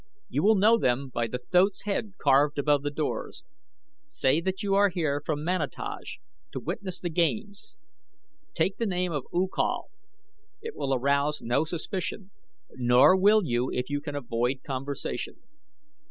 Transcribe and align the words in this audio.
You 0.29 0.41
will 0.41 0.55
know 0.55 0.79
them 0.79 1.09
by 1.09 1.27
the 1.27 1.37
thoat's 1.37 1.83
head 1.83 2.15
carved 2.17 2.57
above 2.57 2.81
the 2.81 2.89
doors. 2.89 3.43
Say 4.07 4.41
that 4.41 4.63
you 4.63 4.73
are 4.73 4.89
here 4.89 5.21
from 5.23 5.43
Manataj 5.45 6.17
to 6.53 6.59
witness 6.59 6.99
the 6.99 7.11
games. 7.11 7.75
Take 8.55 8.77
the 8.77 8.87
name 8.87 9.11
of 9.11 9.25
U 9.31 9.47
Kal 9.55 9.91
it 10.59 10.75
will 10.75 10.91
arouse 10.95 11.39
no 11.43 11.65
suspicion, 11.65 12.31
nor 12.71 13.15
will 13.15 13.43
you 13.45 13.69
if 13.71 13.91
you 13.91 14.01
can 14.01 14.15
avoid 14.15 14.63
conversation. 14.65 15.35